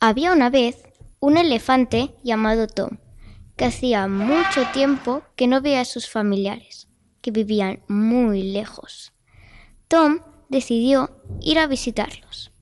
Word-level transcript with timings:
Había 0.00 0.32
una 0.32 0.48
vez 0.48 0.84
un 1.18 1.38
elefante 1.38 2.14
llamado 2.22 2.68
Tom, 2.68 2.98
que 3.56 3.64
hacía 3.64 4.06
mucho 4.06 4.64
tiempo 4.72 5.22
que 5.34 5.48
no 5.48 5.60
veía 5.60 5.80
a 5.80 5.84
sus 5.84 6.08
familiares, 6.08 6.86
que 7.20 7.32
vivían 7.32 7.82
muy 7.88 8.44
lejos. 8.44 9.12
Tom 9.88 10.20
decidió 10.48 11.10
ir 11.40 11.58
a 11.58 11.66
visitarlos. 11.66 12.52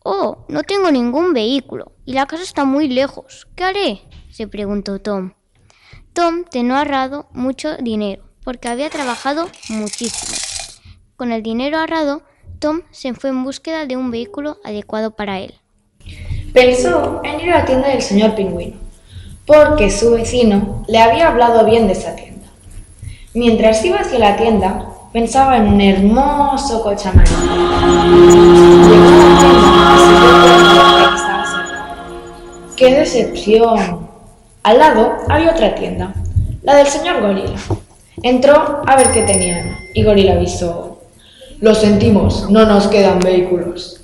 Oh, 0.00 0.46
no 0.48 0.64
tengo 0.64 0.90
ningún 0.90 1.32
vehículo 1.32 1.92
y 2.04 2.14
la 2.14 2.26
casa 2.26 2.42
está 2.42 2.64
muy 2.64 2.88
lejos. 2.88 3.46
¿Qué 3.54 3.62
haré? 3.62 4.02
se 4.30 4.48
preguntó 4.48 5.00
Tom. 5.00 5.34
Tom 6.12 6.42
tenía 6.42 6.78
ahorrado 6.78 7.28
mucho 7.32 7.76
dinero 7.76 8.24
porque 8.42 8.66
había 8.66 8.90
trabajado 8.90 9.48
muchísimo. 9.68 10.36
Con 11.14 11.30
el 11.30 11.44
dinero 11.44 11.78
ahorrado, 11.78 12.24
Tom 12.58 12.82
se 12.90 13.14
fue 13.14 13.30
en 13.30 13.44
búsqueda 13.44 13.86
de 13.86 13.96
un 13.96 14.10
vehículo 14.10 14.58
adecuado 14.64 15.14
para 15.14 15.38
él. 15.38 15.60
Pensó 16.54 17.20
en 17.24 17.40
ir 17.40 17.52
a 17.52 17.58
la 17.58 17.64
tienda 17.64 17.88
del 17.88 18.00
señor 18.00 18.36
Pingüino, 18.36 18.76
porque 19.44 19.90
su 19.90 20.12
vecino 20.12 20.84
le 20.86 20.98
había 20.98 21.26
hablado 21.26 21.64
bien 21.64 21.88
de 21.88 21.94
esa 21.94 22.14
tienda. 22.14 22.46
Mientras 23.34 23.84
iba 23.84 23.98
hacia 23.98 24.20
la 24.20 24.36
tienda, 24.36 24.86
pensaba 25.12 25.56
en 25.56 25.66
un 25.66 25.80
hermoso 25.80 26.80
coche 26.80 27.08
amarillo. 27.08 27.36
¡Qué 32.76 32.94
decepción! 32.94 34.08
Al 34.62 34.78
lado 34.78 35.16
había 35.28 35.50
otra 35.50 35.74
tienda, 35.74 36.14
la 36.62 36.76
del 36.76 36.86
señor 36.86 37.20
Gorila. 37.20 37.58
Entró 38.22 38.84
a 38.86 38.94
ver 38.94 39.10
qué 39.10 39.22
tenían 39.22 39.76
y 39.92 40.04
Gorila 40.04 40.34
avisó. 40.34 41.00
Lo 41.60 41.74
sentimos, 41.74 42.48
no 42.48 42.64
nos 42.64 42.86
quedan 42.86 43.18
vehículos. 43.18 44.03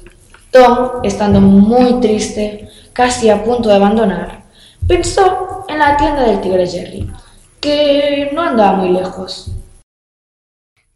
Tom, 0.51 1.01
estando 1.05 1.41
muy 1.41 2.01
triste, 2.01 2.69
casi 2.93 3.31
a 3.31 3.43
punto 3.45 3.69
de 3.69 3.77
abandonar, 3.77 4.45
pensó 4.87 5.65
en 5.69 5.79
la 5.79 5.97
tienda 5.97 6.23
del 6.24 6.41
tigre 6.41 6.66
Jerry, 6.66 7.11
que 7.61 8.30
no 8.33 8.43
andaba 8.43 8.77
muy 8.79 8.91
lejos. 8.91 9.52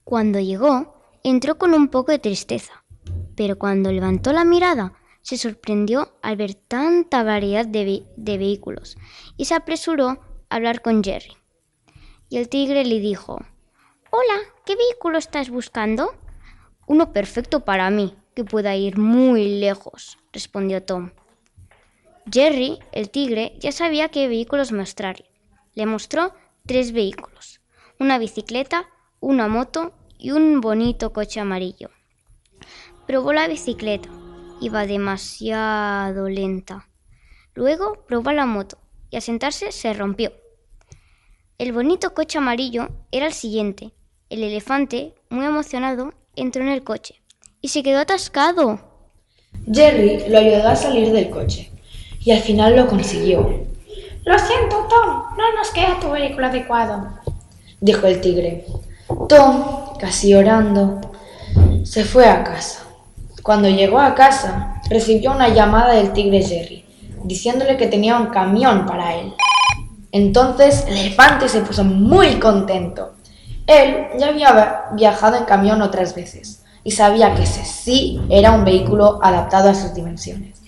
Cuando 0.03 0.41
llegó, 0.41 0.95
entró 1.23 1.57
con 1.57 1.73
un 1.73 1.89
poco 1.89 2.11
de 2.13 2.19
tristeza, 2.19 2.85
pero 3.37 3.57
cuando 3.59 3.93
levantó 3.93 4.33
la 4.33 4.45
mirada, 4.45 4.95
se 5.23 5.39
sorprendió 5.39 6.13
al 6.21 6.37
ver 6.37 6.55
tanta 6.55 7.23
variedad 7.23 7.65
de, 7.67 7.85
ve- 7.85 8.07
de 8.17 8.39
vehículos 8.39 8.97
y 9.37 9.47
se 9.47 9.55
apresuró 9.55 10.09
a 10.09 10.57
hablar 10.57 10.83
con 10.83 11.03
Jerry. 11.03 11.37
Y 12.29 12.39
el 12.39 12.49
tigre 12.49 12.85
le 12.85 12.99
dijo, 13.01 13.37
Hola, 14.11 14.41
¿qué 14.67 14.77
vehículo 14.77 15.17
estás 15.19 15.49
buscando? 15.49 16.13
Uno 16.87 17.13
perfecto 17.13 17.61
para 17.61 17.89
mí, 17.91 18.15
que 18.35 18.45
pueda 18.45 18.77
ir 18.77 18.99
muy 18.99 19.61
lejos, 19.61 20.19
respondió 20.33 20.83
Tom. 20.83 21.13
Jerry, 22.31 22.79
el 22.93 23.11
tigre, 23.11 23.55
ya 23.61 23.73
sabía 23.73 24.09
qué 24.09 24.29
vehículos 24.29 24.73
mostrarle. 24.73 25.27
Le 25.75 25.87
mostró 25.87 26.35
tres 26.67 26.93
vehículos, 26.93 27.61
una 27.99 28.19
bicicleta, 28.19 28.89
una 29.21 29.49
moto 29.49 29.93
y 30.19 30.33
un 30.33 30.61
bonito 30.61 31.13
coche 31.13 31.41
amarillo. 31.41 31.91
Probó 33.07 33.33
la 33.33 33.47
bicicleta, 33.47 34.09
iba 34.61 34.87
demasiado 34.87 36.29
lenta. 36.29 36.89
Luego 37.55 38.05
probó 38.09 38.33
la 38.33 38.47
moto 38.47 38.79
y 39.11 39.17
al 39.17 39.23
sentarse 39.23 39.71
se 39.71 39.93
rompió. 39.93 40.33
El 41.59 41.73
bonito 41.73 42.15
coche 42.15 42.39
amarillo 42.39 42.89
era 43.13 43.27
el 43.27 43.33
siguiente. 43.33 43.93
El 44.31 44.43
elefante, 44.43 45.15
muy 45.29 45.45
emocionado, 45.45 46.15
entró 46.35 46.63
en 46.63 46.71
el 46.71 46.83
coche 46.83 47.24
y 47.65 47.69
se 47.69 47.83
quedó 47.83 48.01
atascado. 48.01 48.79
Jerry 49.73 50.29
lo 50.29 50.37
ayudó 50.39 50.69
a 50.69 50.77
salir 50.77 51.11
del 51.13 51.31
coche 51.31 51.71
y 52.21 52.31
al 52.31 52.41
final 52.41 52.77
lo 52.77 52.87
consiguió, 52.87 53.65
Lo 54.27 54.39
siento, 54.39 54.87
Tom, 54.91 55.35
no 55.39 55.55
nos 55.57 55.71
queda 55.71 55.99
tu 55.99 56.11
vehículo 56.11 56.49
adecuado. 56.49 57.09
dijo 57.81 58.07
el 58.07 58.21
tigre. 58.21 58.67
Tom, 59.31 59.97
casi 59.99 60.29
llorando, 60.29 61.01
se 61.85 62.05
fue 62.05 62.29
a 62.29 62.45
casa. 62.45 62.85
Cuando 63.43 63.71
llegó 63.71 63.99
a 63.99 64.15
casa, 64.15 64.83
recibió 64.91 65.33
una 65.33 65.49
llamada 65.49 65.95
del 65.95 66.13
tigre 66.13 66.43
Jerry, 66.43 66.85
diciéndole 67.23 67.79
que 67.79 67.87
tenía 67.87 68.19
un 68.19 68.27
camión 68.27 68.85
para 68.85 69.15
él. 69.15 69.33
Entonces 70.13 70.85
el 70.87 70.99
elefante 70.99 71.49
se 71.49 71.63
puso 71.63 71.83
muy 71.83 72.39
contento. 72.39 73.15
Él 73.67 74.09
ya 74.19 74.29
había 74.29 74.85
viajado 74.93 75.39
en 75.39 75.45
camión 75.45 75.81
otras 75.81 76.15
veces 76.15 76.61
y 76.85 76.91
sabía 76.91 77.35
que 77.35 77.43
ese 77.43 77.65
sí 77.65 78.21
era 78.29 78.53
un 78.53 78.65
vehículo 78.65 79.19
adaptado 79.23 79.71
a 79.71 79.75
sus 79.75 79.95
dimensiones. 79.95 80.61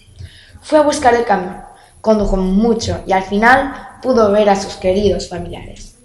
Fue 0.62 0.78
a 0.78 0.82
buscar 0.82 1.14
el 1.14 1.24
camión, 1.24 1.60
condujo 2.00 2.36
mucho 2.36 3.02
y 3.06 3.12
al 3.12 3.22
final 3.22 3.72
pudo 4.02 4.32
ver 4.32 4.48
a 4.48 4.56
sus 4.56 4.74
queridos 4.74 5.28
familiares. 5.28 5.96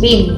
Fin. 0.00 0.36